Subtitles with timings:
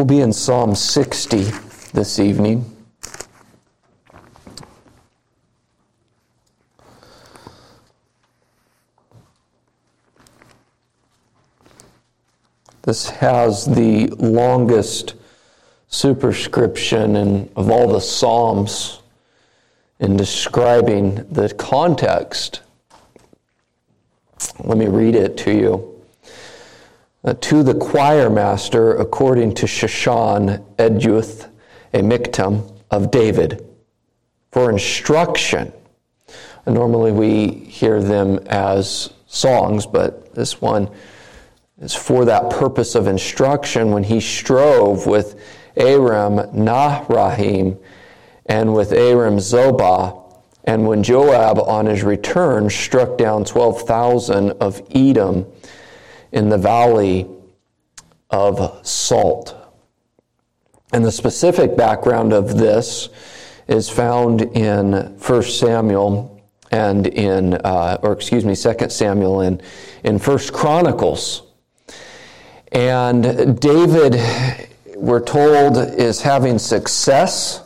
[0.00, 1.42] We'll be in Psalm 60
[1.92, 2.64] this evening.
[12.80, 15.16] This has the longest
[15.88, 19.02] superscription in, of all the Psalms
[19.98, 22.62] in describing the context.
[24.64, 25.89] Let me read it to you.
[27.22, 31.50] Uh, to the choir master, according to Shushan Eduth,
[31.92, 33.62] a miktam of David,
[34.50, 35.70] for instruction.
[36.64, 40.88] And normally we hear them as songs, but this one
[41.78, 45.38] is for that purpose of instruction when he strove with
[45.76, 47.78] Aram Naharaim
[48.46, 50.16] and with Aram Zobah,
[50.64, 55.44] and when Joab on his return struck down 12,000 of Edom
[56.32, 57.26] in the valley
[58.30, 59.56] of Salt.
[60.92, 63.08] And the specific background of this
[63.68, 69.62] is found in 1 Samuel and in, uh, or excuse me, 2 Samuel and
[70.04, 71.42] in 1 Chronicles.
[72.72, 74.20] And David,
[74.96, 77.62] we're told, is having success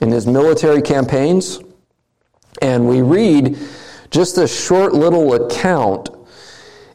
[0.00, 1.60] in his military campaigns.
[2.62, 3.58] And we read
[4.10, 6.10] just a short little account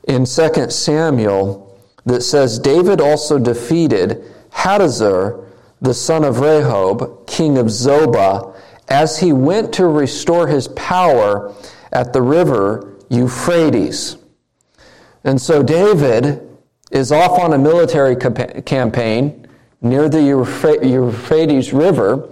[0.08, 5.50] in 2 Samuel that says David also defeated Hadadezer,
[5.82, 8.56] the son of Rehob, king of Zobah,
[8.90, 11.54] as he went to restore his power
[11.92, 14.18] at the river Euphrates.
[15.24, 16.50] And so David
[16.92, 19.48] is off on a military campaign
[19.82, 22.30] near the Euphrates River.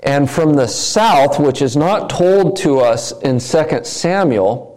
[0.00, 4.69] And from the south, which is not told to us in 2 Samuel,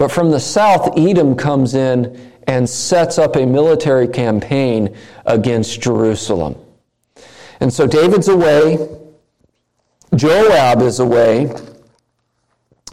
[0.00, 6.56] but from the south, Edom comes in and sets up a military campaign against Jerusalem.
[7.60, 8.78] And so David's away,
[10.14, 11.54] Joab is away,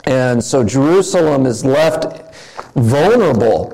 [0.04, 2.36] and so Jerusalem is left
[2.76, 3.72] vulnerable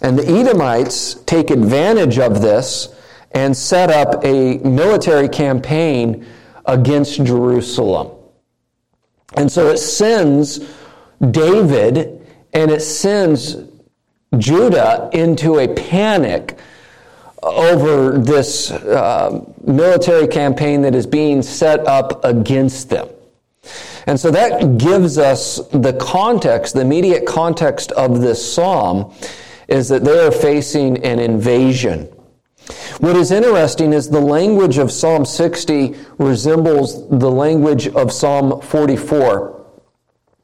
[0.00, 2.88] and the Edomites take advantage of this
[3.32, 6.24] and set up a military campaign
[6.64, 8.12] against Jerusalem.
[9.34, 10.74] And so it sends
[11.20, 12.21] David
[12.52, 13.56] and it sends
[14.38, 16.58] Judah into a panic
[17.42, 23.08] over this uh, military campaign that is being set up against them.
[24.06, 29.14] And so that gives us the context, the immediate context of this psalm
[29.68, 32.08] is that they are facing an invasion.
[32.98, 39.64] What is interesting is the language of Psalm 60 resembles the language of Psalm 44.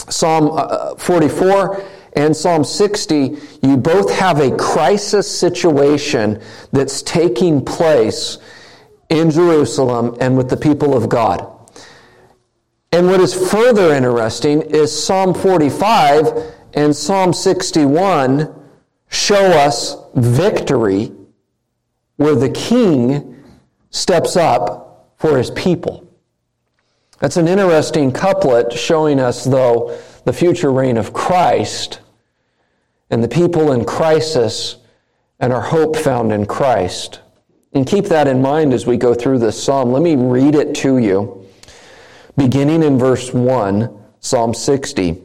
[0.09, 1.85] Psalm uh, 44
[2.19, 6.43] and Psalm 60, you both have a crisis situation
[6.73, 8.39] that's taking place
[9.09, 11.47] in Jerusalem and with the people of God.
[12.91, 18.53] And what is further interesting is Psalm 45 and Psalm 61
[19.09, 21.12] show us victory
[22.17, 23.45] where the king
[23.91, 26.05] steps up for his people.
[27.21, 32.00] That's an interesting couplet showing us, though, the future reign of Christ
[33.11, 34.77] and the people in crisis
[35.41, 37.21] and our hope found in Christ.
[37.73, 39.93] And keep that in mind as we go through this psalm.
[39.93, 41.47] Let me read it to you.
[42.37, 45.23] Beginning in verse 1, Psalm 60.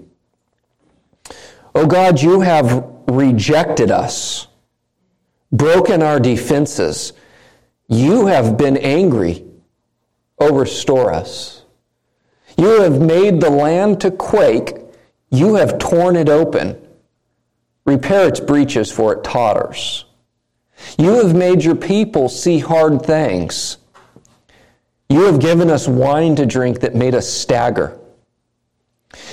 [1.76, 4.48] O God, you have rejected us,
[5.52, 7.14] broken our defenses.
[7.88, 9.46] You have been angry.
[10.40, 11.64] Oh, restore us.
[12.58, 14.76] You have made the land to quake.
[15.30, 16.83] You have torn it open.
[17.86, 20.06] Repair its breaches, for it totters.
[20.98, 23.78] You have made your people see hard things.
[25.10, 28.00] You have given us wine to drink that made us stagger.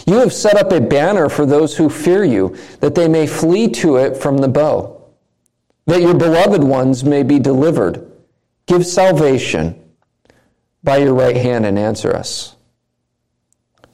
[0.07, 3.69] You have set up a banner for those who fear you, that they may flee
[3.69, 5.01] to it from the bow,
[5.87, 8.11] that your beloved ones may be delivered.
[8.67, 9.81] Give salvation
[10.83, 12.57] by your right hand and answer us.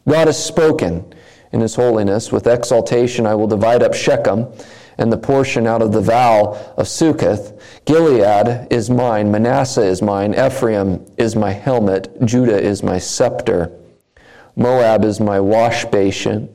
[0.08, 1.14] God has spoken
[1.56, 2.30] in his holiness.
[2.30, 4.46] With exaltation, I will divide up Shechem
[4.98, 7.82] and the portion out of the vow of Succoth.
[7.86, 13.72] Gilead is mine, Manasseh is mine, Ephraim is my helmet, Judah is my scepter.
[14.54, 16.54] Moab is my wash basin.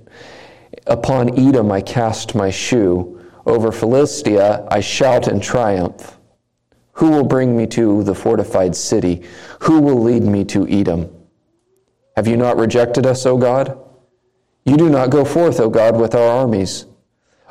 [0.86, 3.20] Upon Edom I cast my shoe.
[3.48, 6.20] Over Philistia I shout in triumph.
[6.94, 9.24] Who will bring me to the fortified city?
[9.62, 11.10] Who will lead me to Edom?
[12.16, 13.80] Have you not rejected us, O God?
[14.66, 16.86] You do not go forth, O God, with our armies.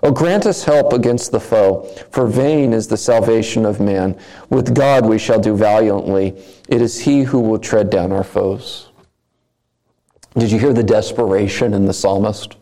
[0.02, 4.18] Oh, grant us help against the foe, for vain is the salvation of man.
[4.48, 6.42] With God we shall do valiantly.
[6.68, 8.88] It is He who will tread down our foes.
[10.38, 12.56] Did you hear the desperation in the psalmist?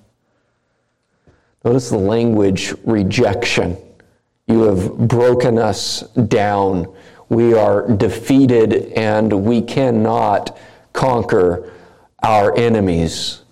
[1.64, 3.76] Notice the language rejection.
[4.46, 6.92] You have broken us down.
[7.28, 10.56] We are defeated and we cannot
[10.92, 11.72] conquer
[12.22, 13.42] our enemies.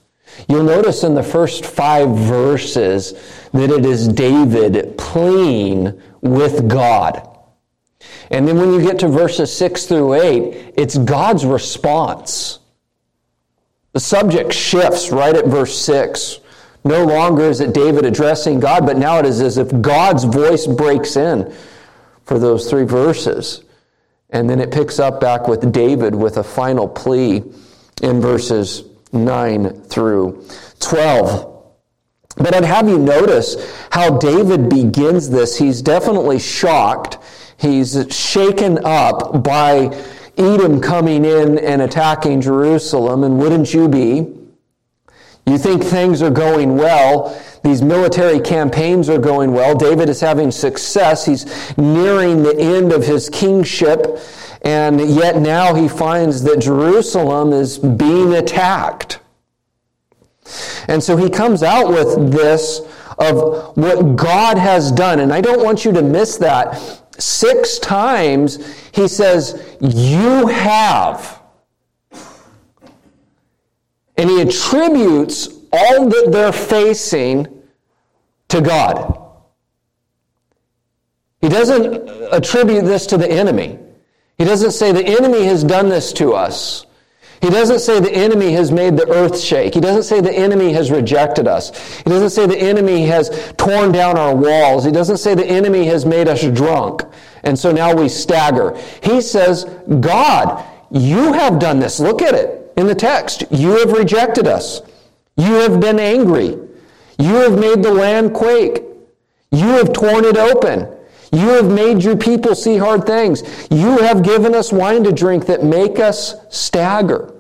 [0.49, 3.13] You'll notice in the first five verses
[3.53, 7.29] that it is David pleading with God.
[8.31, 12.59] And then when you get to verses 6 through 8, it's God's response.
[13.93, 16.41] The subject shifts right at verse 6.
[16.85, 20.67] No longer is it David addressing God, but now it is as if God's voice
[20.67, 21.53] breaks in
[22.25, 23.65] for those three verses.
[24.31, 27.43] And then it picks up back with David with a final plea
[28.03, 30.45] in verses 9 through
[30.81, 31.53] 12.
[32.37, 33.57] But I'd have you notice
[33.91, 35.57] how David begins this.
[35.57, 37.19] He's definitely shocked.
[37.59, 39.87] He's shaken up by
[40.37, 44.37] Edom coming in and attacking Jerusalem, and wouldn't you be?
[45.47, 47.41] You think things are going well.
[47.65, 49.75] These military campaigns are going well.
[49.75, 51.25] David is having success.
[51.25, 51.47] He's
[51.79, 54.19] nearing the end of his kingship.
[54.63, 59.21] And yet now he finds that Jerusalem is being attacked.
[60.89, 62.81] And so he comes out with this
[63.19, 65.21] of what God has done.
[65.21, 67.03] And I don't want you to miss that.
[67.19, 71.41] Six times he says, You have.
[74.19, 77.47] And he attributes all that they're facing
[78.49, 79.23] to God.
[81.41, 83.79] He doesn't attribute this to the enemy.
[84.39, 86.87] He doesn't say the enemy has done this to us.
[87.41, 89.75] He doesn't say the enemy has made the earth shake.
[89.75, 91.99] He doesn't say the enemy has rejected us.
[91.99, 94.85] He doesn't say the enemy has torn down our walls.
[94.85, 97.03] He doesn't say the enemy has made us drunk.
[97.45, 98.77] And so now we stagger.
[99.03, 99.65] He says,
[100.01, 102.01] God, you have done this.
[102.01, 103.45] Look at it in the text.
[103.51, 104.81] You have rejected us.
[105.37, 106.59] You have been angry.
[107.19, 108.83] You have made the land quake.
[109.51, 110.96] You have torn it open.
[111.37, 113.43] You have made your people see hard things.
[113.71, 117.35] You have given us wine to drink that make us stagger.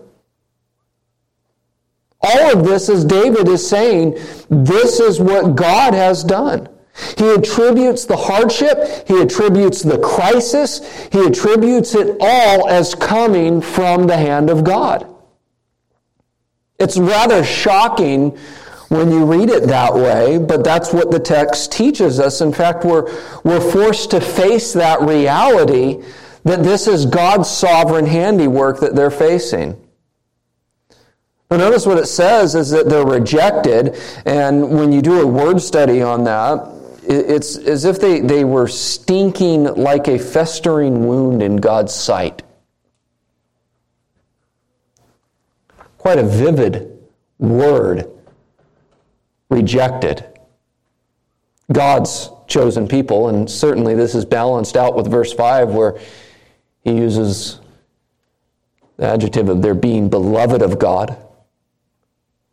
[2.20, 4.18] All of this, as David is saying,
[4.50, 6.68] this is what God has done.
[7.16, 14.06] He attributes the hardship, he attributes the crisis, he attributes it all as coming from
[14.06, 15.06] the hand of God.
[16.78, 18.36] It's rather shocking
[18.88, 22.40] when you read it that way, but that's what the text teaches us.
[22.40, 23.04] In fact, we're,
[23.42, 26.02] we're forced to face that reality
[26.44, 29.80] that this is God's sovereign handiwork that they're facing.
[31.48, 35.60] But notice what it says is that they're rejected, and when you do a word
[35.60, 36.72] study on that,
[37.08, 42.42] it's as if they, they were stinking like a festering wound in God's sight.
[45.98, 46.98] Quite a vivid
[47.38, 48.15] word
[49.48, 50.24] rejected.
[51.72, 55.98] God's chosen people, and certainly this is balanced out with verse 5 where
[56.82, 57.60] he uses
[58.96, 61.16] the adjective of their being beloved of God.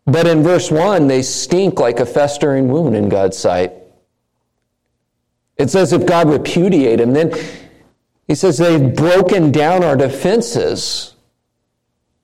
[0.06, 3.72] But in verse 1, they stink like a festering wound in God's sight.
[5.58, 7.14] It's as if God repudiated them.
[7.14, 7.34] Then
[8.28, 11.13] he says they've broken down our defenses.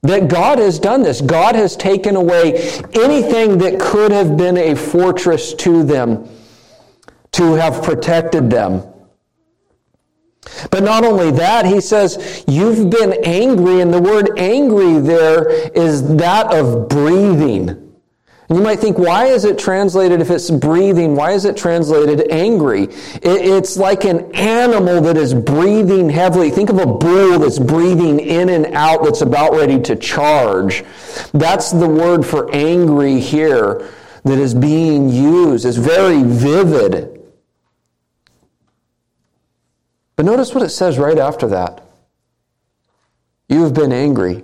[0.01, 1.20] That God has done this.
[1.20, 2.53] God has taken away
[2.94, 6.29] anything that could have been a fortress to them
[7.34, 8.84] to have protected them.
[10.72, 16.15] But not only that, he says, You've been angry, and the word angry there is
[16.15, 17.88] that of breathing.
[18.51, 22.88] You might think, why is it translated, if it's breathing, why is it translated angry?
[23.22, 26.50] it's like an animal that is breathing heavily.
[26.50, 30.84] Think of a bull that's breathing in and out that's about ready to charge.
[31.32, 33.88] That's the word for angry here
[34.24, 35.63] that is being used.
[35.63, 37.22] It's very vivid.
[40.15, 41.86] But notice what it says right after that.
[43.48, 44.44] You have been angry.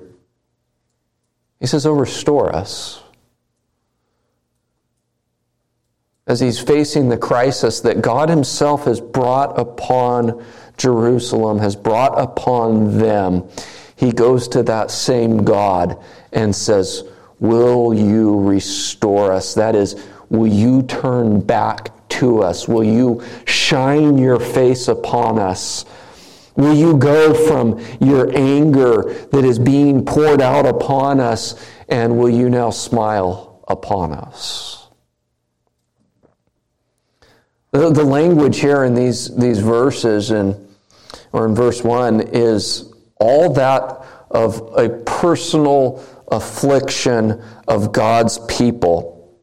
[1.60, 3.02] He says, Oh, restore us.
[6.28, 10.44] As he's facing the crisis that God himself has brought upon
[10.76, 13.48] Jerusalem, has brought upon them,
[13.96, 16.04] he goes to that same God
[16.34, 17.04] and says,
[17.40, 19.54] Will you restore us?
[19.54, 22.68] That is, will you turn back to us?
[22.68, 25.86] Will you shine your face upon us?
[26.56, 32.30] Will you go from your anger that is being poured out upon us, and will
[32.30, 34.85] you now smile upon us?
[37.76, 40.56] The, language here in these, these verses, and,
[41.34, 49.38] or in verse 1, is all that of a personal affliction of God's people.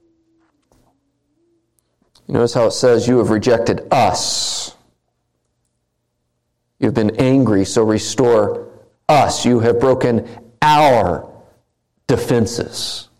[2.26, 4.74] Notice how it says, You have rejected us.
[6.78, 8.70] You've been angry, so restore
[9.10, 9.44] us.
[9.44, 10.26] You have broken
[10.62, 11.30] our
[12.06, 13.10] defenses.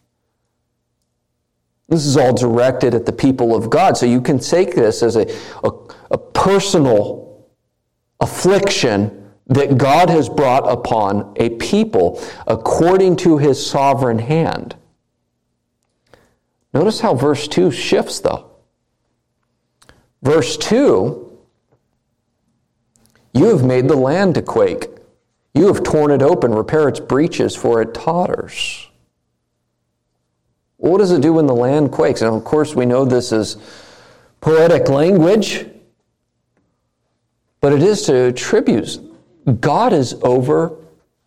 [1.92, 3.98] This is all directed at the people of God.
[3.98, 5.30] So you can take this as a,
[5.62, 5.70] a,
[6.12, 7.46] a personal
[8.18, 14.74] affliction that God has brought upon a people according to his sovereign hand.
[16.72, 18.50] Notice how verse 2 shifts, though.
[20.22, 21.30] Verse 2
[23.34, 24.88] You have made the land to quake.
[25.52, 28.88] You have torn it open, repair its breaches, for it totters.
[30.82, 32.22] What does it do when the land quakes?
[32.22, 33.56] And of course, we know this is
[34.40, 35.64] poetic language,
[37.60, 38.98] but it is to attribute
[39.60, 40.72] God is over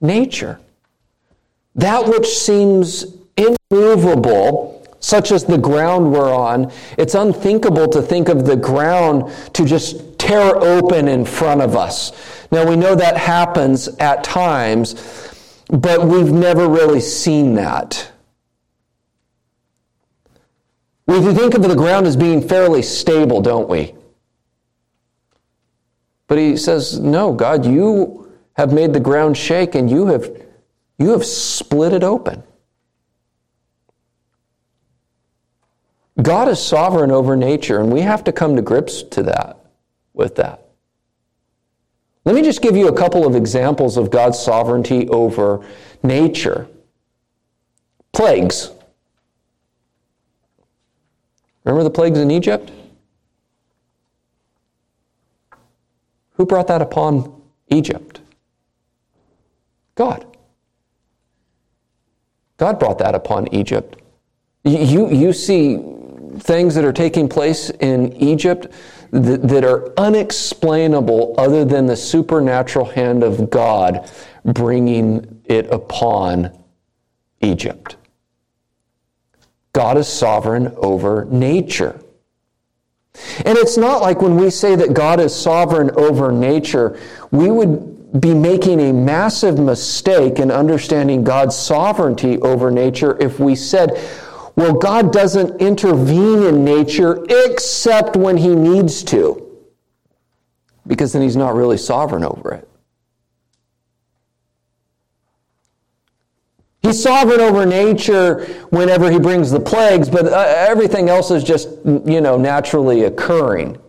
[0.01, 0.59] nature.
[1.73, 3.05] That which seems
[3.37, 9.63] immovable, such as the ground we're on, it's unthinkable to think of the ground to
[9.63, 12.11] just tear open in front of us.
[12.51, 14.95] Now, we know that happens at times,
[15.69, 18.11] but we've never really seen that.
[21.07, 23.93] We think of the ground as being fairly stable, don't we?
[26.27, 30.29] But he says, No, God, you have made the ground shake and you have,
[30.97, 32.43] you have split it open.
[36.21, 39.59] God is sovereign over nature, and we have to come to grips to that,
[40.13, 40.65] with that.
[42.23, 45.67] Let me just give you a couple of examples of God's sovereignty over
[46.01, 46.67] nature.
[48.13, 48.71] Plagues.
[51.65, 52.71] Remember the plagues in Egypt?
[56.33, 58.21] Who brought that upon Egypt?
[59.95, 60.25] God.
[62.57, 64.01] God brought that upon Egypt.
[64.63, 65.77] You, you see
[66.39, 68.67] things that are taking place in Egypt
[69.11, 74.09] that, that are unexplainable other than the supernatural hand of God
[74.43, 76.51] bringing it upon
[77.41, 77.95] Egypt.
[79.75, 81.99] God is sovereign over nature.
[83.45, 86.97] And it's not like when we say that God is sovereign over nature,
[87.31, 93.53] we would be making a massive mistake in understanding God's sovereignty over nature if we
[93.53, 93.91] said,
[94.55, 99.45] well, God doesn't intervene in nature except when he needs to,
[100.87, 102.69] because then he's not really sovereign over it.
[106.85, 111.67] He's sovereign over nature whenever he brings the plagues, but uh, everything else is just,
[111.83, 113.79] you know, naturally occurring.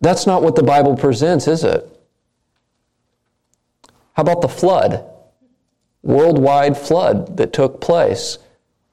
[0.00, 1.84] That's not what the Bible presents, is it?
[4.12, 5.04] How about the flood?
[6.04, 8.38] Worldwide flood that took place.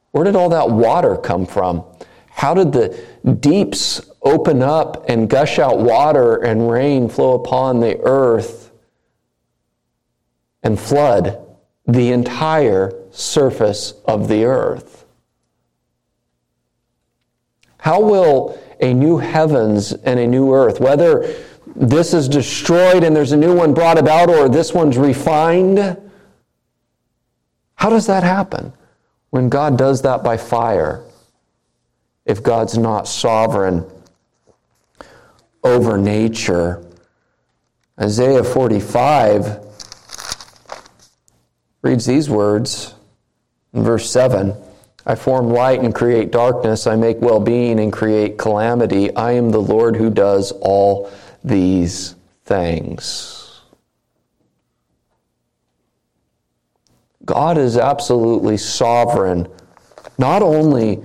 [0.09, 1.85] Where did all that water come from?
[2.31, 2.99] How did the
[3.39, 8.66] deeps open up and gush out water and rain flow upon the earth?
[10.67, 11.41] And flood
[11.87, 15.05] the entire surface of the earth.
[17.77, 21.33] How will a new heavens and a new earth, whether
[21.73, 25.79] this is destroyed and there's a new one brought about or this one's refined,
[27.75, 28.73] how does that happen
[29.29, 31.01] when God does that by fire?
[32.25, 33.89] If God's not sovereign
[35.63, 36.83] over nature.
[37.97, 39.66] Isaiah 45
[41.87, 42.93] reads these words
[43.73, 44.53] in verse 7
[45.05, 46.85] I form light and create darkness.
[46.85, 49.15] I make well being and create calamity.
[49.15, 51.09] I am the Lord who does all
[51.45, 53.61] these things.
[57.23, 59.47] God is absolutely sovereign,
[60.17, 61.01] not only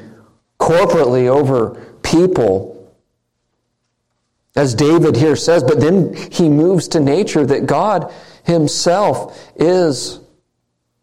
[0.58, 2.92] corporately over people,
[4.56, 8.12] as David here says, but then he moves to nature that God
[8.44, 10.21] himself is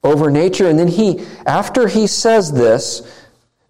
[0.03, 0.67] over nature.
[0.67, 3.01] And then he, after he says this,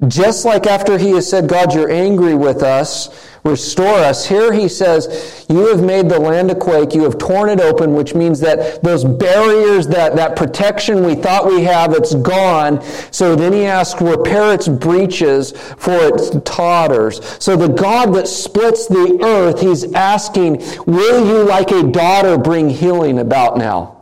[0.07, 4.69] just like after he has said, God, you're angry with us, restore us, here he
[4.69, 8.39] says, You have made the land a quake, you have torn it open, which means
[8.39, 12.81] that those barriers, that, that protection we thought we have, it's gone.
[13.11, 17.19] So then he asks, Repair its breaches, for it totters.
[17.43, 22.69] So the God that splits the earth, he's asking, Will you, like a daughter, bring
[22.69, 23.98] healing about now?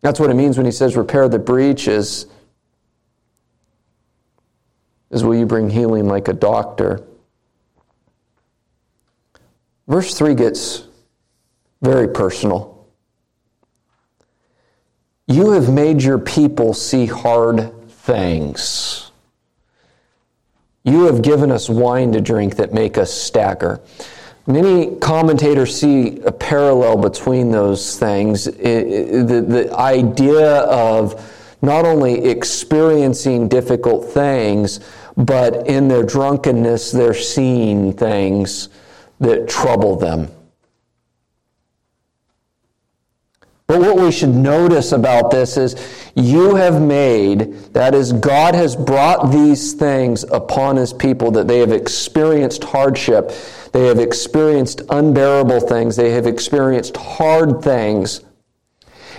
[0.00, 2.26] That's what it means when he says repair the breaches.
[5.10, 7.04] is will you bring healing like a doctor?
[9.86, 10.86] Verse 3 gets
[11.80, 12.86] very personal.
[15.26, 19.10] You have made your people see hard things.
[20.84, 23.80] You have given us wine to drink that make us stagger.
[24.48, 28.44] Many commentators see a parallel between those things.
[28.44, 31.22] the, the idea of
[31.60, 34.80] not only experiencing difficult things,
[35.18, 38.70] but in their drunkenness, they're seeing things
[39.20, 40.30] that trouble them.
[43.68, 45.76] But what we should notice about this is
[46.14, 51.58] you have made, that is, God has brought these things upon his people that they
[51.58, 53.30] have experienced hardship,
[53.74, 58.22] they have experienced unbearable things, they have experienced hard things.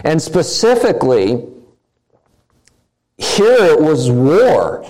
[0.03, 1.45] And specifically,
[3.19, 4.83] here it was war.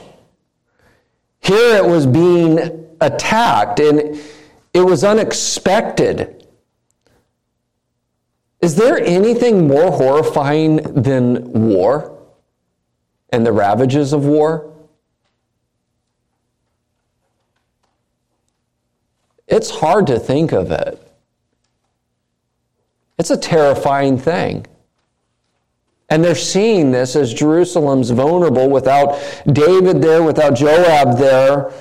[1.41, 4.17] Here it was being attacked, and
[4.73, 6.38] it was unexpected.
[8.61, 12.17] Is there anything more horrifying than war
[13.29, 14.73] and the ravages of war?
[19.47, 21.01] It's hard to think of it.
[23.17, 24.65] It's a terrifying thing.
[26.09, 29.19] And they're seeing this as Jerusalem's vulnerable without
[29.51, 31.71] David there, without Joab there.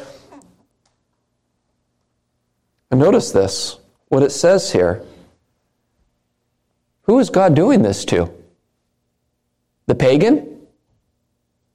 [2.90, 5.04] And notice this, what it says here.
[7.08, 8.30] Who is God doing this to?
[9.86, 10.66] The pagan?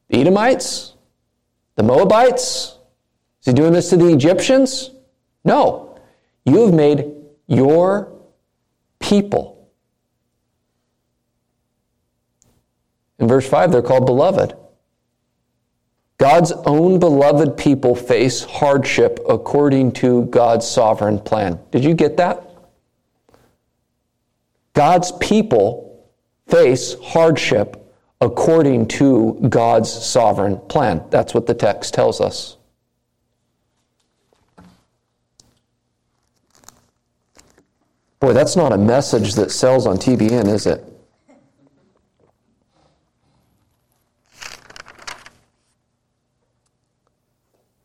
[0.09, 0.93] The Edomites?
[1.75, 2.77] The Moabites?
[3.41, 4.91] Is he doing this to the Egyptians?
[5.43, 5.97] No.
[6.45, 7.11] You have made
[7.47, 8.13] your
[8.99, 9.71] people.
[13.17, 14.55] In verse 5, they're called beloved.
[16.19, 21.59] God's own beloved people face hardship according to God's sovereign plan.
[21.71, 22.52] Did you get that?
[24.73, 26.09] God's people
[26.47, 27.79] face hardship
[28.19, 31.03] according to God's sovereign plan.
[31.09, 32.57] That's what the text tells us.
[38.19, 40.81] Boy, that's not a message that sells on TBN, is it?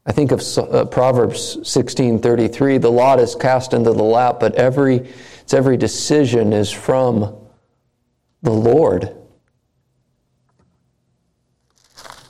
[0.06, 5.12] I think of uh, Proverbs 16:33, the lot is cast into the lap, but every
[5.48, 7.34] it's every decision is from
[8.42, 9.16] the Lord.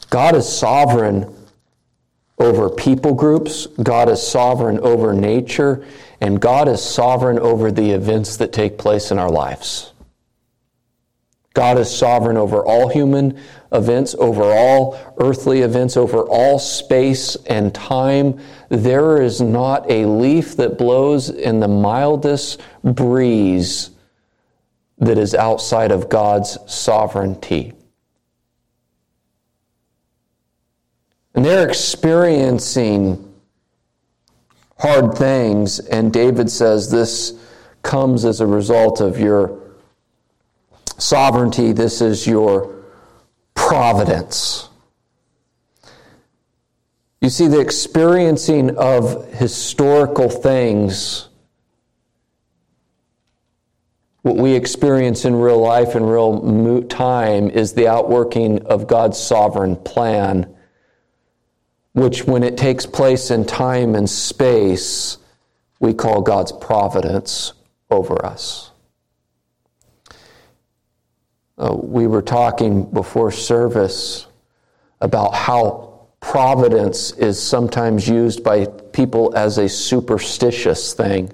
[0.09, 1.35] God is sovereign
[2.39, 5.85] over people groups, God is sovereign over nature,
[6.21, 9.93] and God is sovereign over the events that take place in our lives.
[11.55, 13.41] God is sovereign over all human
[13.73, 18.41] events, over all earthly events, over all space and time.
[18.69, 23.91] There is not a leaf that blows in the mildest breeze
[24.99, 27.73] that is outside of God's sovereignty.
[31.35, 33.25] And they're experiencing
[34.79, 37.35] hard things, and David says this
[37.83, 39.61] comes as a result of your
[40.99, 42.78] sovereignty, this is your
[43.69, 44.71] providence.
[47.21, 51.29] You see, the experiencing of historical things,
[54.23, 59.77] what we experience in real life in real time, is the outworking of God's sovereign
[59.77, 60.57] plan,
[61.93, 65.19] which, when it takes place in time and space,
[65.79, 67.53] we call God's providence
[67.91, 68.71] over us.
[71.59, 74.29] Uh, we were talking before service
[75.01, 81.33] about how providence is sometimes used by people as a superstitious thing.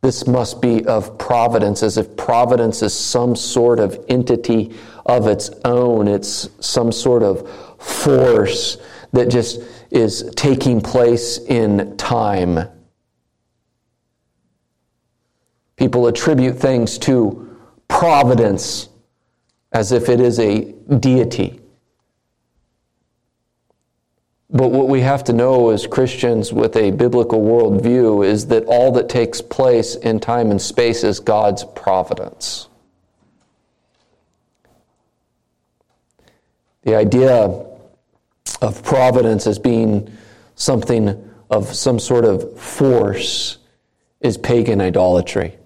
[0.00, 5.50] This must be of providence, as if providence is some sort of entity of its
[5.64, 6.06] own.
[6.06, 7.48] It's some sort of
[7.80, 8.78] force
[9.12, 12.68] that just is taking place in time.
[15.78, 18.88] People attribute things to providence
[19.72, 21.60] as if it is a deity.
[24.50, 28.90] But what we have to know as Christians with a biblical worldview is that all
[28.92, 32.68] that takes place in time and space is God's providence.
[36.82, 37.34] The idea
[38.62, 40.10] of providence as being
[40.56, 43.58] something of some sort of force
[44.20, 45.56] is pagan idolatry.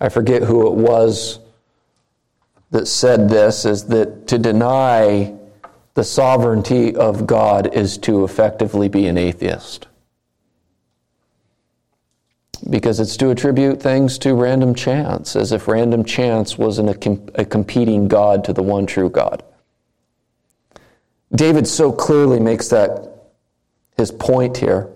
[0.00, 1.40] I forget who it was
[2.70, 5.34] that said this is that to deny
[5.94, 9.88] the sovereignty of God is to effectively be an atheist.
[12.68, 17.44] Because it's to attribute things to random chance, as if random chance wasn't a, a
[17.44, 19.42] competing God to the one true God.
[21.34, 23.08] David so clearly makes that
[23.96, 24.88] his point here.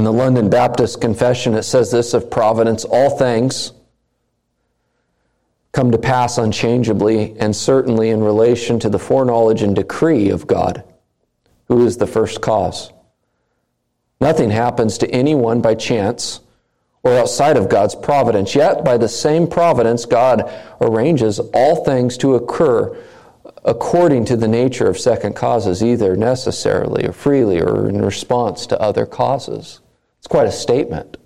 [0.00, 3.72] In the London Baptist Confession, it says this of providence all things
[5.72, 10.84] come to pass unchangeably and certainly in relation to the foreknowledge and decree of God,
[11.68, 12.90] who is the first cause.
[14.22, 16.40] Nothing happens to anyone by chance
[17.02, 18.54] or outside of God's providence.
[18.54, 22.96] Yet, by the same providence, God arranges all things to occur
[23.66, 28.80] according to the nature of second causes, either necessarily or freely or in response to
[28.80, 29.80] other causes.
[30.20, 31.16] It's quite a statement.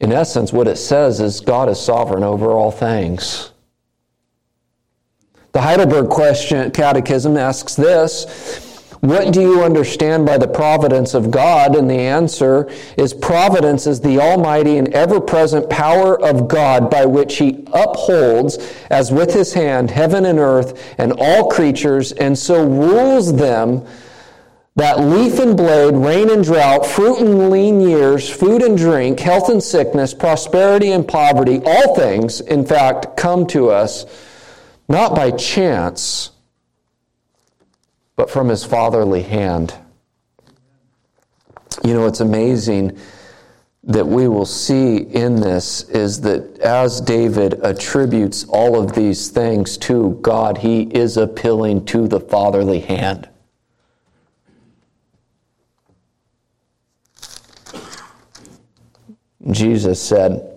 [0.00, 3.52] In essence, what it says is God is sovereign over all things.
[5.52, 11.76] The Heidelberg question, Catechism asks this What do you understand by the providence of God?
[11.76, 17.06] And the answer is providence is the almighty and ever present power of God by
[17.06, 18.58] which he upholds,
[18.90, 23.86] as with his hand, heaven and earth and all creatures, and so rules them
[24.76, 29.50] that leaf and blade, rain and drought, fruit and lean years, food and drink, health
[29.50, 34.06] and sickness, prosperity and poverty, all things, in fact, come to us
[34.88, 36.30] not by chance,
[38.16, 39.74] but from his fatherly hand.
[41.84, 42.98] You know, it's amazing
[43.84, 49.76] that we will see in this is that as David attributes all of these things
[49.78, 53.28] to God, he is appealing to the fatherly hand.
[59.50, 60.48] Jesus said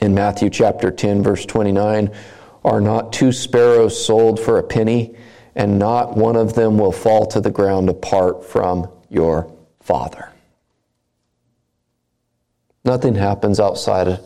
[0.00, 2.10] in Matthew chapter 10, verse 29,
[2.64, 5.16] Are not two sparrows sold for a penny,
[5.54, 10.30] and not one of them will fall to the ground apart from your Father?
[12.84, 14.20] Nothing happens outside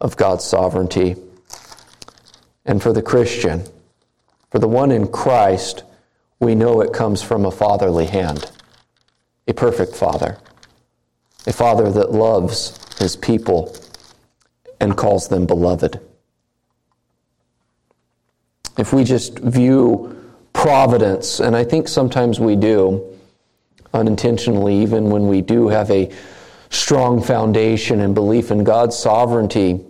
[0.00, 1.16] of God's sovereignty.
[2.64, 3.62] And for the Christian,
[4.50, 5.84] for the one in Christ,
[6.40, 8.50] we know it comes from a fatherly hand,
[9.46, 10.38] a perfect Father
[11.46, 13.76] a father that loves his people
[14.80, 16.00] and calls them beloved.
[18.76, 20.20] If we just view
[20.52, 23.16] providence, and I think sometimes we do,
[23.92, 26.10] unintentionally, even when we do have a
[26.70, 29.84] strong foundation and belief in God's sovereignty,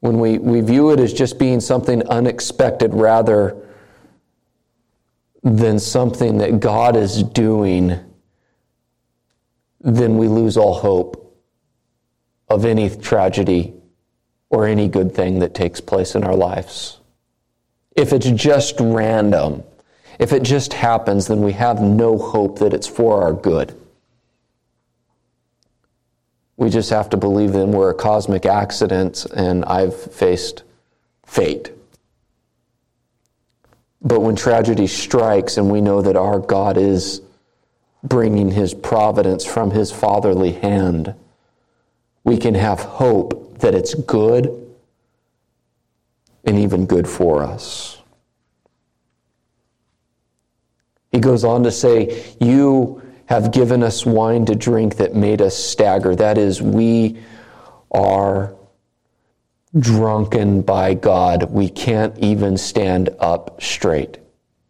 [0.00, 3.56] when we, we view it as just being something unexpected rather
[5.42, 7.98] than something that God is doing
[9.82, 11.36] then we lose all hope
[12.48, 13.74] of any tragedy
[14.50, 17.00] or any good thing that takes place in our lives.
[17.96, 19.64] If it's just random,
[20.18, 23.78] if it just happens, then we have no hope that it's for our good.
[26.56, 30.62] We just have to believe that we're a cosmic accident and I've faced
[31.26, 31.72] fate.
[34.00, 37.22] But when tragedy strikes and we know that our God is
[38.02, 41.14] bringing his providence from his fatherly hand,
[42.24, 44.58] we can have hope that it's good
[46.44, 48.00] and even good for us.
[51.12, 55.56] He goes on to say, You have given us wine to drink that made us
[55.56, 56.16] stagger.
[56.16, 57.18] That is, we
[57.90, 58.54] are
[59.78, 61.50] drunken by God.
[61.50, 64.18] We can't even stand up straight.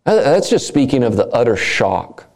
[0.05, 2.32] That's just speaking of the utter shock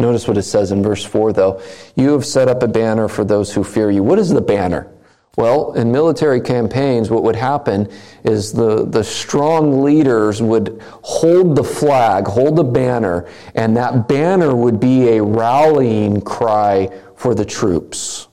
[0.00, 1.62] Notice what it says in verse 4, though.
[1.94, 4.02] You have set up a banner for those who fear you.
[4.02, 4.90] What is the banner?
[5.36, 7.86] Well, in military campaigns, what would happen
[8.24, 14.56] is the, the strong leaders would hold the flag, hold the banner, and that banner
[14.56, 18.28] would be a rallying cry for the troops.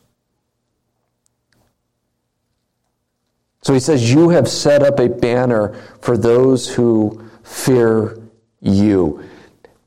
[3.61, 8.17] So he says, You have set up a banner for those who fear
[8.61, 9.21] you.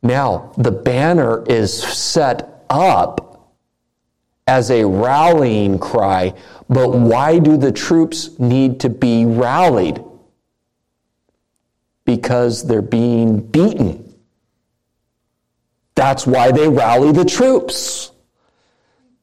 [0.03, 3.51] Now, the banner is set up
[4.47, 6.35] as a rallying cry,
[6.69, 10.03] but why do the troops need to be rallied?
[12.05, 14.15] Because they're being beaten.
[15.95, 18.11] That's why they rally the troops.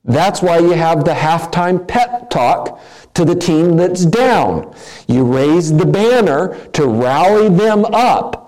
[0.06, 2.80] That's why you have the halftime pep talk
[3.16, 4.74] to the team that's down.
[5.08, 8.46] You raise the banner to rally them up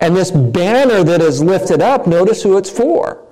[0.00, 3.24] and this banner that is lifted up, notice who it's for.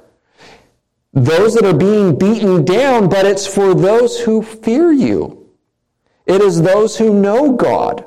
[1.16, 5.48] those that are being beaten down, but it's for those who fear you.
[6.26, 8.04] It is those who know God.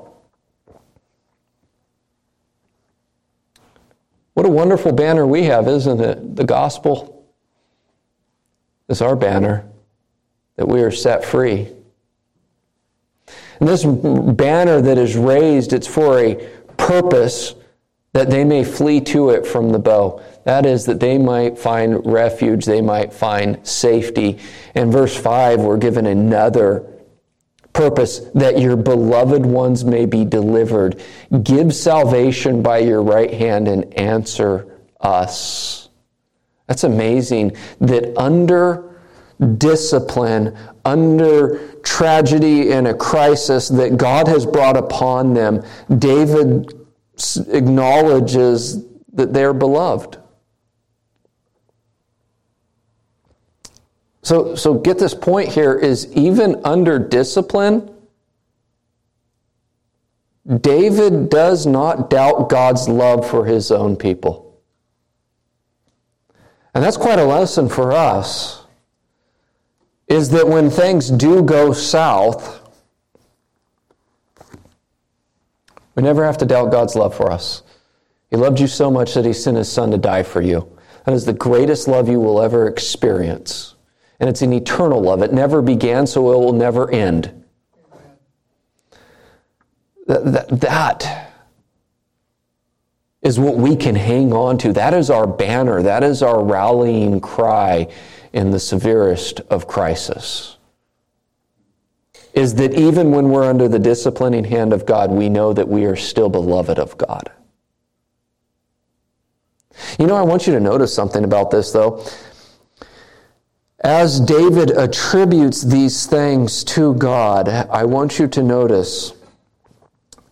[4.35, 6.35] What a wonderful banner we have, isn't it?
[6.35, 7.25] The gospel
[8.87, 9.67] is our banner
[10.57, 11.67] that we are set free.
[13.59, 16.35] And this banner that is raised, it's for a
[16.77, 17.55] purpose
[18.13, 20.21] that they may flee to it from the bow.
[20.43, 24.39] That is, that they might find refuge, they might find safety.
[24.73, 26.85] In verse 5, we're given another
[27.73, 31.01] purpose that your beloved ones may be delivered.
[31.43, 35.89] Give salvation by your right hand and answer us.
[36.67, 38.99] That's amazing that under
[39.57, 45.63] discipline, under tragedy and a crisis that God has brought upon them,
[45.97, 46.78] David
[47.49, 50.17] acknowledges that they're beloved.
[54.21, 57.93] So, so get this point here is even under discipline,
[60.61, 64.61] David does not doubt God's love for his own people.
[66.73, 68.59] And that's quite a lesson for us
[70.07, 72.58] is that when things do go south,
[75.99, 77.61] we never have to doubt God's love for us.
[78.29, 80.77] He loved you so much that he sent his son to die for you.
[81.03, 83.75] That is the greatest love you will ever experience.
[84.21, 85.21] And it's an eternal love.
[85.21, 87.43] It never began, so it will never end.
[90.07, 91.33] That, that, that
[93.21, 94.71] is what we can hang on to.
[94.71, 95.81] That is our banner.
[95.81, 97.91] That is our rallying cry
[98.31, 100.58] in the severest of crisis
[102.33, 105.85] is that even when we're under the disciplining hand of God, we know that we
[105.85, 107.31] are still beloved of God.
[109.97, 112.05] You know, I want you to notice something about this, though.
[113.81, 119.13] As David attributes these things to God, I want you to notice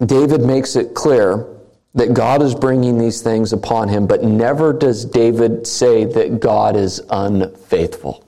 [0.06, 1.48] David makes it clear
[1.96, 6.76] that God is bringing these things upon him, but never does David say that God
[6.76, 8.27] is unfaithful.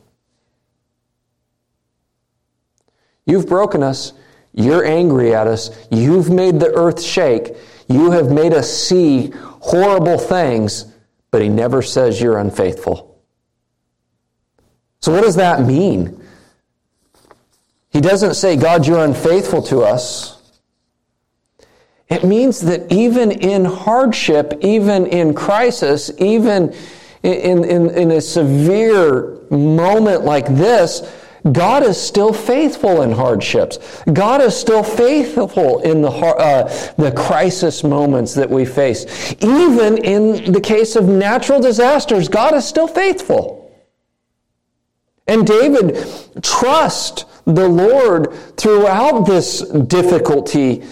[3.30, 4.14] You've broken us.
[4.54, 5.70] You're angry at us.
[5.92, 7.56] You've made the earth shake.
[7.88, 10.92] You have made us see horrible things,
[11.30, 13.22] but he never says you're unfaithful.
[15.02, 16.20] So, what does that mean?
[17.92, 20.36] He doesn't say, God, you're unfaithful to us.
[22.10, 26.74] It means that even in hardship, even in crisis, even
[27.22, 31.02] in, in, in a severe moment like this,
[31.52, 34.04] God is still faithful in hardships.
[34.12, 39.34] God is still faithful in the, uh, the crisis moments that we face.
[39.42, 43.72] Even in the case of natural disasters, God is still faithful.
[45.28, 45.96] And David
[46.42, 50.84] trust the Lord throughout this difficulty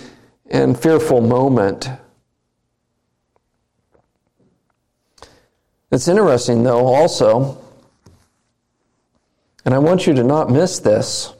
[0.50, 1.90] and fearful moment.
[5.92, 7.58] It's interesting, though, also,
[9.68, 11.34] and I want you to not miss this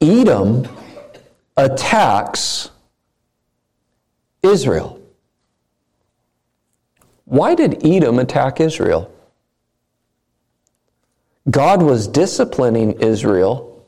[0.00, 0.68] Edom
[1.56, 2.70] attacks
[4.44, 5.02] Israel.
[7.24, 9.12] Why did Edom attack Israel?
[11.50, 13.84] God was disciplining Israel,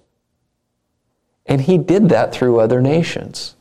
[1.47, 3.55] and he did that through other nations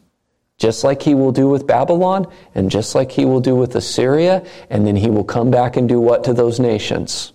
[0.57, 4.45] just like he will do with Babylon, and just like he will do with Assyria,
[4.69, 7.31] and then he will come back and do what to those nations?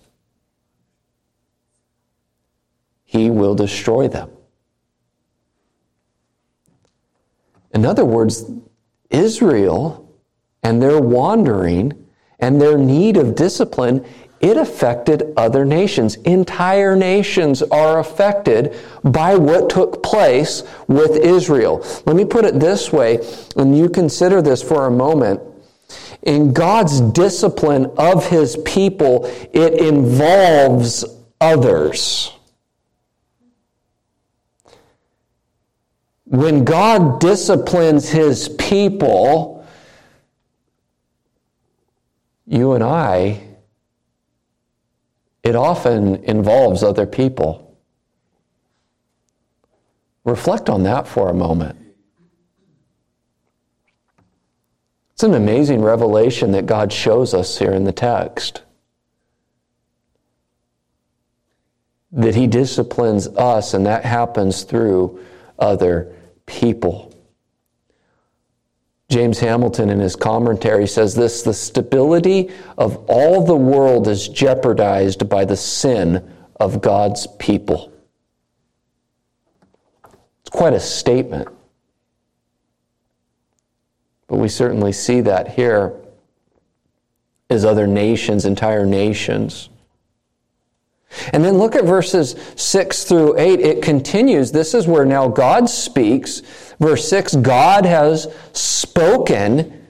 [3.15, 4.29] He will destroy them.
[7.73, 8.51] In other words,
[9.09, 10.13] Israel
[10.65, 11.93] and their wandering
[12.41, 14.05] and their need of discipline
[14.41, 16.17] it affected other nations.
[16.17, 21.87] Entire nations are affected by what took place with Israel.
[22.07, 23.21] Let me put it this way,
[23.57, 25.41] and you consider this for a moment.
[26.25, 31.05] In God's discipline of his people, it involves
[31.41, 32.33] others.
[36.35, 39.65] When God disciplines his people,
[42.45, 43.41] you and I
[45.45, 47.79] it often involves other people.
[50.25, 51.79] Reflect on that for a moment.
[55.13, 58.63] It's an amazing revelation that God shows us here in the text.
[62.11, 65.21] That He disciplines us, and that happens through
[65.59, 66.13] other
[66.47, 67.15] people.
[69.09, 75.29] James Hamilton, in his commentary, says this the stability of all the world is jeopardized
[75.29, 77.93] by the sin of God's people.
[80.41, 81.49] It's quite a statement.
[84.27, 85.95] But we certainly see that here
[87.51, 89.69] as other nations, entire nations.
[91.33, 93.61] And then look at verses 6 through 8.
[93.61, 94.53] It continues.
[94.53, 96.41] This is where now God speaks.
[96.81, 99.87] Verse 6 God has spoken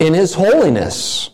[0.00, 1.30] in his holiness.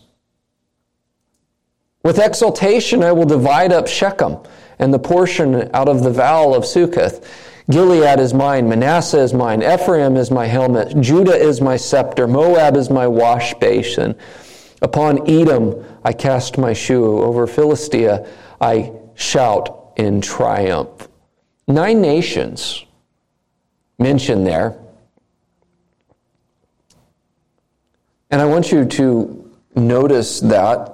[2.03, 4.37] With exultation, I will divide up Shechem
[4.79, 7.49] and the portion out of the vale of Succoth.
[7.69, 12.75] Gilead is mine, Manasseh is mine, Ephraim is my helmet, Judah is my scepter, Moab
[12.75, 14.15] is my wash basin.
[14.81, 18.27] Upon Edom I cast my shoe, over Philistia
[18.61, 21.09] I shout in triumph.
[21.67, 22.85] Nine nations
[23.97, 24.77] mentioned there.
[28.29, 30.93] And I want you to notice that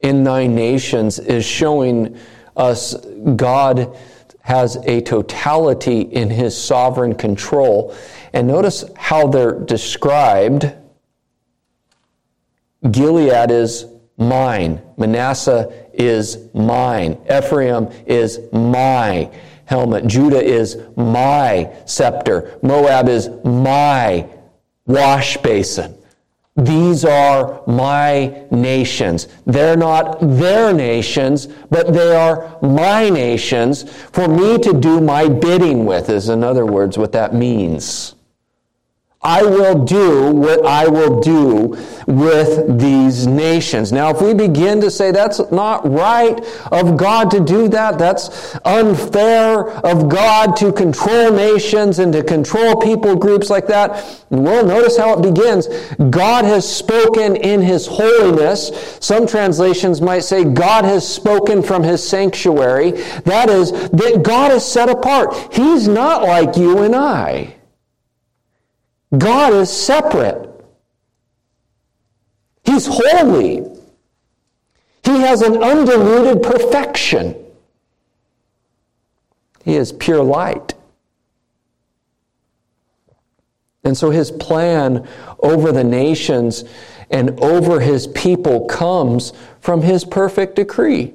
[0.00, 2.16] in nine nations is showing
[2.56, 2.94] us
[3.36, 3.96] God
[4.42, 7.94] has a totality in his sovereign control.
[8.32, 10.72] And notice how they're described.
[12.90, 13.86] Gilead is
[14.20, 14.80] mine.
[14.96, 17.18] Manasseh is mine.
[17.30, 19.30] Ephraim is my
[19.64, 20.06] helmet.
[20.06, 22.58] Judah is my scepter.
[22.62, 24.28] Moab is my
[24.86, 25.96] wash basin.
[26.56, 29.28] These are my nations.
[29.46, 35.86] They're not their nations, but they are my nations for me to do my bidding
[35.86, 38.14] with, is in other words what that means.
[39.22, 43.92] I will do what I will do with these nations.
[43.92, 48.56] Now, if we begin to say that's not right of God to do that, that's
[48.64, 54.96] unfair of God to control nations and to control people groups like that, well, notice
[54.96, 55.68] how it begins.
[56.08, 58.70] God has spoken in His holiness.
[59.00, 62.92] Some translations might say God has spoken from His sanctuary.
[63.26, 65.34] That is, that God is set apart.
[65.52, 67.59] He's not like you and I.
[69.16, 70.48] God is separate.
[72.64, 73.64] He's holy.
[75.04, 77.34] He has an undiluted perfection.
[79.64, 80.74] He is pure light.
[83.82, 85.08] And so his plan
[85.40, 86.64] over the nations
[87.10, 91.14] and over his people comes from his perfect decree.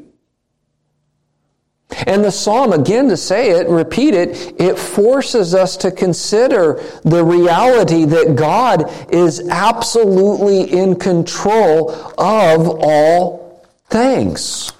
[2.07, 7.23] And the psalm, again to say it, repeat it, it forces us to consider the
[7.23, 14.73] reality that God is absolutely in control of all things.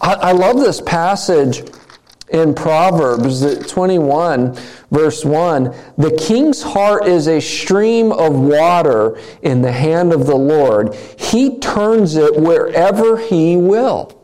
[0.00, 1.62] I, I love this passage
[2.30, 4.56] in Proverbs 21,
[4.90, 5.74] verse 1.
[5.96, 10.94] The king's heart is a stream of water in the hand of the Lord.
[10.94, 14.17] He turns it wherever he will.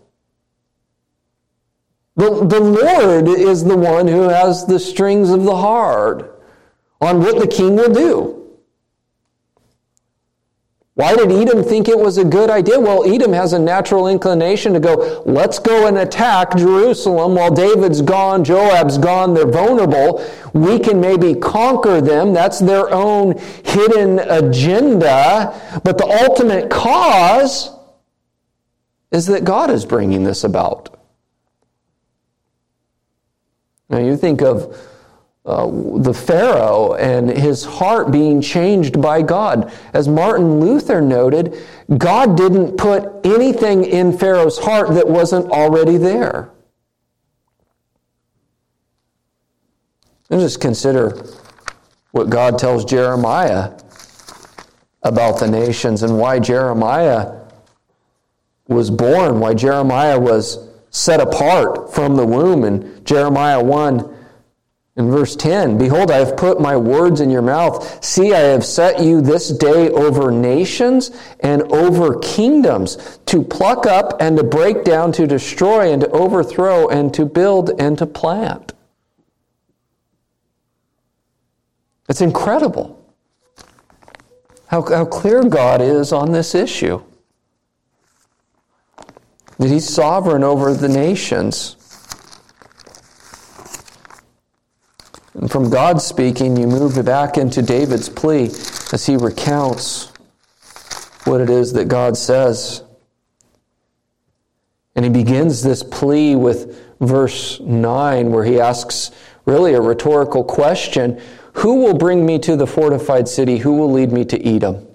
[2.16, 6.40] The, the Lord is the one who has the strings of the heart
[7.00, 8.44] on what the king will do.
[10.94, 12.78] Why did Edom think it was a good idea?
[12.78, 18.00] Well, Edom has a natural inclination to go, let's go and attack Jerusalem while David's
[18.00, 20.24] gone, Joab's gone, they're vulnerable.
[20.52, 22.32] We can maybe conquer them.
[22.32, 25.80] That's their own hidden agenda.
[25.82, 27.76] But the ultimate cause
[29.10, 30.93] is that God is bringing this about.
[33.88, 34.76] Now you think of
[35.46, 35.66] uh,
[35.98, 39.72] the Pharaoh and his heart being changed by God.
[39.92, 41.58] As Martin Luther noted,
[41.98, 46.50] God didn't put anything in Pharaoh's heart that wasn't already there.
[50.30, 51.10] And just consider
[52.12, 53.78] what God tells Jeremiah
[55.02, 57.40] about the nations and why Jeremiah
[58.66, 62.64] was born, why Jeremiah was set apart from the womb.
[62.64, 64.14] In Jeremiah 1
[64.96, 68.04] in verse 10, Behold, I have put my words in your mouth.
[68.04, 71.10] See, I have set you this day over nations
[71.40, 76.88] and over kingdoms to pluck up and to break down, to destroy and to overthrow
[76.88, 78.72] and to build and to plant.
[82.08, 83.04] It's incredible
[84.66, 87.02] how, how clear God is on this issue
[89.58, 91.76] that he's sovereign over the nations.
[95.34, 98.46] And from God speaking, you move back into David's plea
[98.92, 100.12] as he recounts
[101.24, 102.82] what it is that God says.
[104.94, 109.10] And he begins this plea with verse 9, where he asks
[109.44, 111.20] really a rhetorical question
[111.54, 113.58] Who will bring me to the fortified city?
[113.58, 114.86] Who will lead me to Edom?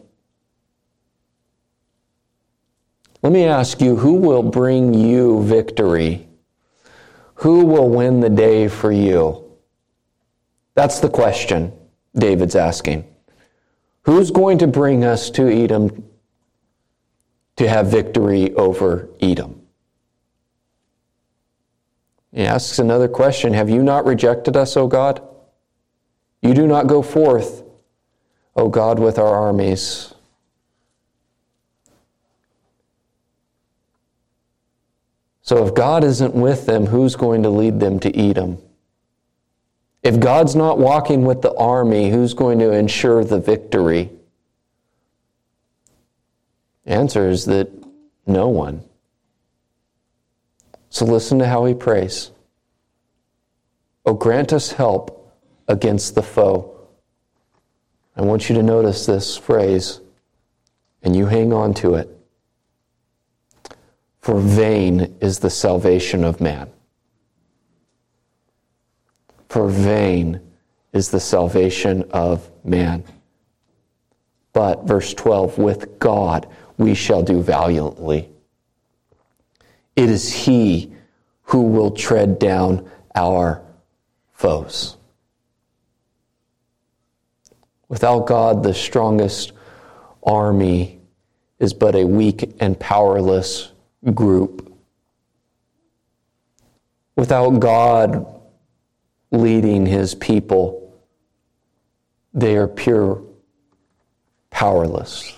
[3.22, 6.30] Let me ask you who will bring you victory?
[7.36, 9.49] Who will win the day for you?
[10.80, 11.74] That's the question
[12.16, 13.06] David's asking.
[14.04, 16.06] Who's going to bring us to Edom
[17.58, 19.62] to have victory over Edom?
[22.32, 25.22] He asks another question Have you not rejected us, O God?
[26.42, 27.62] You do not go forth,
[28.56, 30.14] O God, with our armies.
[35.42, 38.60] So if God isn't with them, who's going to lead them to Edom?
[40.02, 44.10] If God's not walking with the army, who's going to ensure the victory?
[46.86, 47.70] The answer is that
[48.26, 48.84] no one.
[50.89, 52.32] So listen to how he prays.
[54.06, 55.36] Oh, grant us help
[55.68, 56.76] against the foe.
[58.16, 60.02] I want you to notice this phrase,
[61.04, 62.10] and you hang on to it.
[64.22, 66.72] For vain is the salvation of man.
[69.50, 70.39] For vain
[70.93, 73.04] is the salvation of man.
[74.54, 76.47] But, verse 12, with God
[76.78, 78.30] we shall do valiantly.
[79.95, 80.93] It is He
[81.43, 83.62] who will tread down our
[84.34, 84.95] foes.
[87.89, 89.52] Without God, the strongest
[90.24, 91.00] army
[91.58, 93.72] is but a weak and powerless
[94.14, 94.72] group.
[97.16, 98.39] Without God
[99.32, 100.94] leading his people,
[102.34, 103.24] they are pure
[104.50, 105.36] powerless.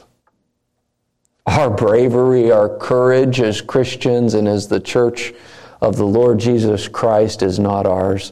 [1.46, 5.34] Our bravery, our courage as Christians and as the church
[5.82, 8.32] of the Lord Jesus Christ is not ours.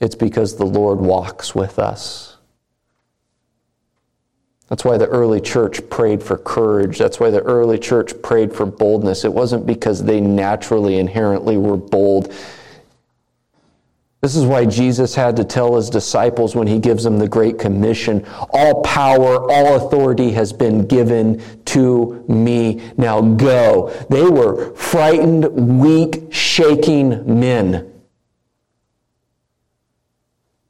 [0.00, 2.36] It's because the Lord walks with us.
[4.68, 6.98] That's why the early church prayed for courage.
[6.98, 9.24] That's why the early church prayed for boldness.
[9.24, 12.32] It wasn't because they naturally, inherently were bold.
[14.22, 17.58] This is why Jesus had to tell his disciples when he gives them the Great
[17.58, 22.80] Commission all power, all authority has been given to me.
[22.96, 23.88] Now go.
[24.10, 27.91] They were frightened, weak, shaking men.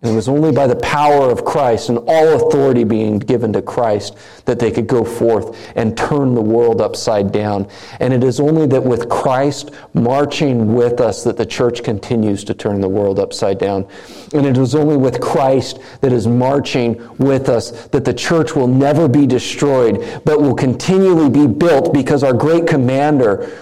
[0.03, 3.63] And it was only by the power of Christ and all authority being given to
[3.63, 7.69] Christ that they could go forth and turn the world upside down.
[8.01, 12.55] And it is only that with Christ marching with us that the church continues to
[12.55, 13.87] turn the world upside down.
[14.35, 18.67] And it is only with Christ that is marching with us that the church will
[18.67, 23.57] never be destroyed, but will continually be built because our great commander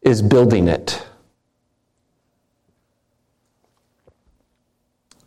[0.00, 1.04] is building it.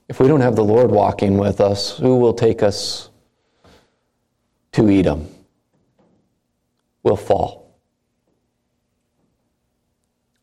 [0.07, 3.09] If we don't have the Lord walking with us, who will take us
[4.73, 5.27] to Edom?
[7.03, 7.65] We'll fall.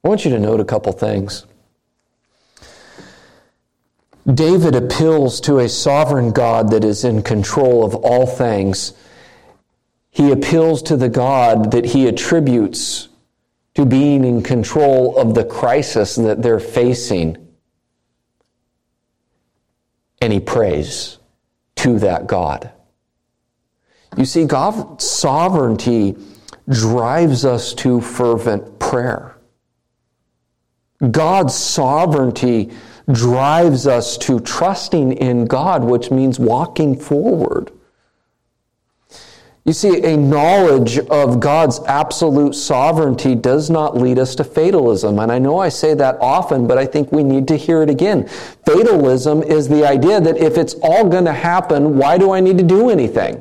[0.05, 1.47] I want you to note a couple things.
[4.33, 8.93] David appeals to a sovereign God that is in control of all things.
[10.11, 13.09] He appeals to the God that he attributes
[13.75, 17.42] to being in control of the crisis that they're facing
[20.23, 21.19] and praise
[21.77, 22.71] to that God.
[24.17, 26.17] You see, God's sovereignty
[26.69, 29.37] drives us to fervent prayer.
[31.11, 32.71] God's sovereignty
[33.11, 37.73] drives us to trusting in God, which means walking forward.
[39.65, 45.21] You see, a knowledge of God's absolute sovereignty does not lead us to fatalism.
[45.21, 47.89] And I know I say that often, but I think we need to hear it
[47.89, 48.27] again.
[48.67, 52.59] Fatalism is the idea that if it's all going to happen, why do I need
[52.59, 53.41] to do anything?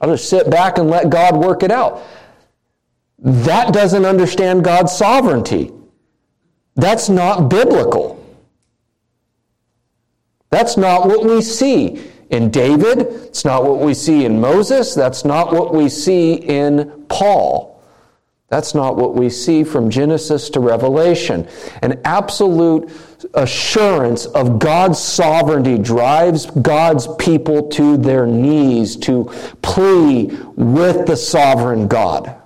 [0.00, 2.02] I'll just sit back and let God work it out.
[3.18, 5.72] That doesn't understand God's sovereignty.
[6.76, 8.24] That's not biblical.
[10.50, 12.98] That's not what we see in David.
[12.98, 14.94] It's not what we see in Moses.
[14.94, 17.74] That's not what we see in Paul.
[18.48, 21.48] That's not what we see from Genesis to Revelation.
[21.82, 22.90] An absolute
[23.32, 29.24] assurance of God's sovereignty drives God's people to their knees to
[29.62, 30.26] plea
[30.56, 32.40] with the sovereign God.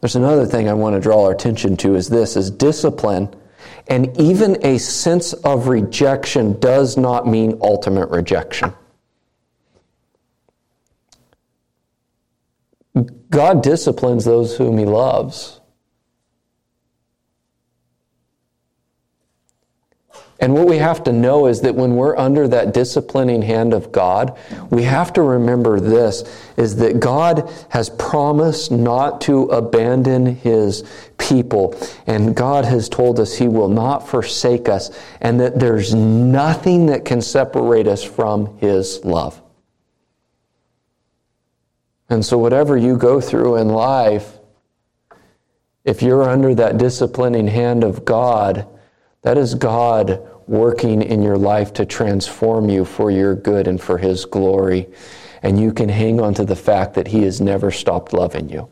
[0.00, 3.34] There's another thing I want to draw our attention to is this is discipline
[3.88, 8.72] and even a sense of rejection does not mean ultimate rejection.
[13.30, 15.57] God disciplines those whom he loves.
[20.40, 23.90] And what we have to know is that when we're under that disciplining hand of
[23.90, 24.38] God,
[24.70, 26.22] we have to remember this
[26.56, 30.84] is that God has promised not to abandon his
[31.18, 31.76] people.
[32.06, 37.04] And God has told us he will not forsake us and that there's nothing that
[37.04, 39.42] can separate us from his love.
[42.10, 44.38] And so, whatever you go through in life,
[45.84, 48.66] if you're under that disciplining hand of God,
[49.22, 53.98] that is God working in your life to transform you for your good and for
[53.98, 54.88] His glory.
[55.42, 58.68] And you can hang on to the fact that He has never stopped loving you.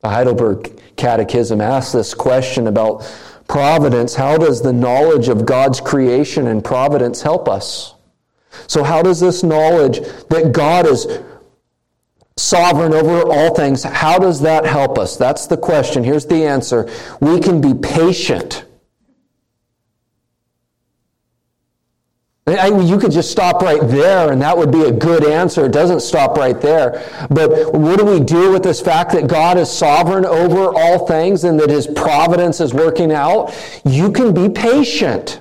[0.00, 3.04] The Heidelberg Catechism asks this question about
[3.48, 7.94] providence How does the knowledge of God's creation and providence help us?
[8.66, 11.06] So, how does this knowledge that God is
[12.38, 15.16] sovereign over all things, how does that help us?
[15.16, 16.04] That's the question.
[16.04, 16.88] Here's the answer.
[17.20, 18.64] We can be patient.
[22.46, 25.66] You could just stop right there, and that would be a good answer.
[25.66, 27.04] It doesn't stop right there.
[27.28, 31.44] But what do we do with this fact that God is sovereign over all things
[31.44, 33.54] and that His providence is working out?
[33.84, 35.40] You can be patient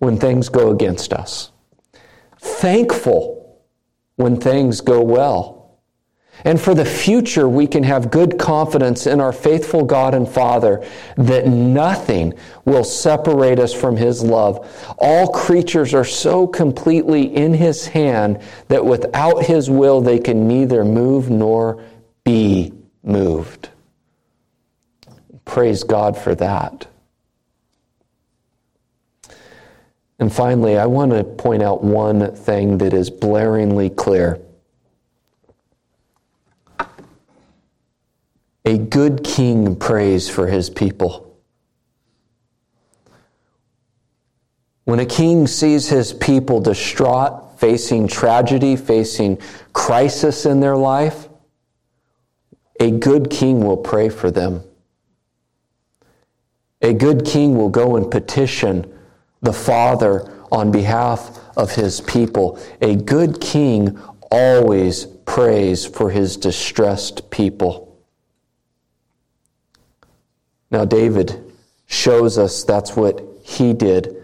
[0.00, 1.50] when things go against us,
[2.38, 3.37] thankful
[4.18, 5.58] when things go well.
[6.44, 10.84] And for the future, we can have good confidence in our faithful God and Father
[11.16, 14.66] that nothing will separate us from His love.
[14.98, 20.84] All creatures are so completely in His hand that without His will, they can neither
[20.84, 21.82] move nor
[22.24, 23.70] be moved.
[25.44, 26.86] Praise God for that.
[30.18, 34.40] And finally, I want to point out one thing that is blaringly clear.
[38.64, 41.24] A good king prays for his people.
[44.84, 49.38] When a king sees his people distraught, facing tragedy, facing
[49.72, 51.28] crisis in their life,
[52.80, 54.62] a good king will pray for them.
[56.82, 58.97] A good king will go and petition
[59.42, 62.58] the Father on behalf of his people.
[62.80, 63.98] A good king
[64.30, 68.00] always prays for his distressed people.
[70.70, 71.52] Now, David
[71.86, 74.22] shows us that's what he did,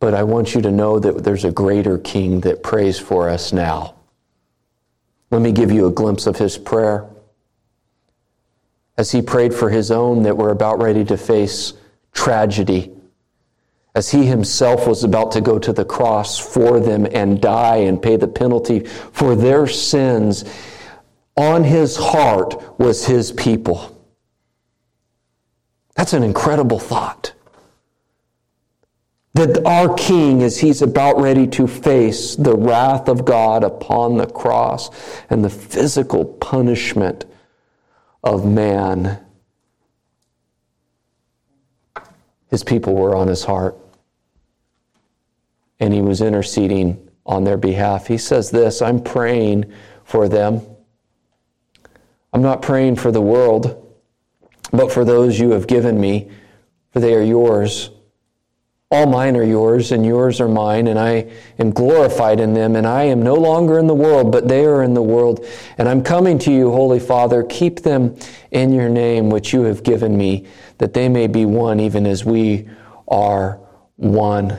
[0.00, 3.52] but I want you to know that there's a greater king that prays for us
[3.52, 3.94] now.
[5.30, 7.08] Let me give you a glimpse of his prayer.
[8.96, 11.72] As he prayed for his own that were about ready to face
[12.12, 12.92] tragedy
[13.98, 18.00] as he himself was about to go to the cross for them and die and
[18.00, 18.78] pay the penalty
[19.10, 20.44] for their sins,
[21.36, 24.00] on his heart was his people.
[25.96, 27.32] That's an incredible thought.
[29.34, 34.28] That our King, as he's about ready to face the wrath of God upon the
[34.28, 34.90] cross
[35.28, 37.24] and the physical punishment
[38.22, 39.18] of man,
[42.48, 43.76] his people were on his heart
[45.80, 48.06] and he was interceding on their behalf.
[48.06, 49.72] He says this I'm praying
[50.04, 50.62] for them.
[52.32, 53.96] I'm not praying for the world,
[54.72, 56.30] but for those you have given me,
[56.92, 57.90] for they are yours.
[58.90, 62.86] All mine are yours, and yours are mine, and I am glorified in them, and
[62.86, 65.46] I am no longer in the world, but they are in the world.
[65.76, 67.42] And I'm coming to you, Holy Father.
[67.42, 68.16] Keep them
[68.50, 70.46] in your name, which you have given me,
[70.78, 72.66] that they may be one, even as we
[73.08, 73.60] are
[73.96, 74.58] one.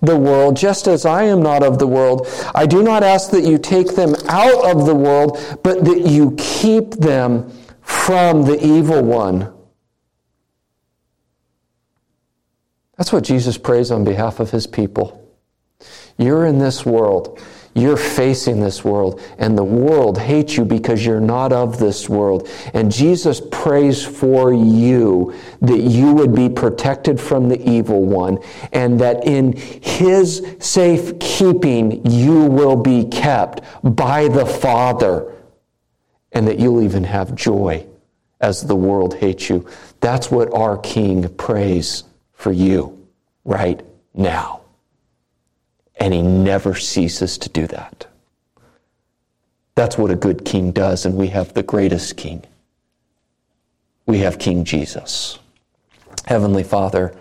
[0.00, 2.26] the world, just as I am not of the world.
[2.54, 6.34] I do not ask that you take them out of the world, but that you
[6.38, 7.50] keep them
[7.82, 9.52] from the evil one.
[12.96, 15.24] That's what Jesus prays on behalf of his people.
[16.16, 17.40] You're in this world.
[17.74, 22.48] You're facing this world, and the world hates you because you're not of this world.
[22.74, 28.38] And Jesus prays for you that you would be protected from the evil one,
[28.72, 35.32] and that in his safe keeping you will be kept by the Father,
[36.32, 37.86] and that you'll even have joy
[38.40, 39.66] as the world hates you.
[40.00, 43.06] That's what our King prays for you
[43.44, 43.82] right
[44.14, 44.62] now.
[45.98, 48.06] And he never ceases to do that.
[49.74, 52.44] That's what a good king does, and we have the greatest king.
[54.06, 55.38] We have King Jesus.
[56.26, 57.14] Heavenly Father,